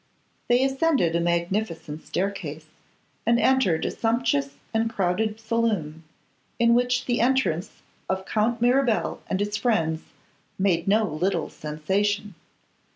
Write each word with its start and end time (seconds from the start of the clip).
They 0.47 0.63
ascended 0.65 1.15
a 1.15 1.19
magnificent 1.19 2.07
staircase, 2.07 2.65
and 3.23 3.39
entered 3.39 3.85
a 3.85 3.91
sumptuous 3.91 4.55
and 4.73 4.89
crowded 4.89 5.39
saloon, 5.39 6.03
in 6.57 6.73
which 6.73 7.05
the 7.05 7.21
entrance 7.21 7.83
of 8.09 8.25
Count 8.25 8.63
Mirabel 8.63 9.21
and 9.29 9.39
his 9.39 9.57
friends 9.57 10.01
made 10.57 10.87
no 10.87 11.03
little 11.03 11.51
sensation. 11.51 12.33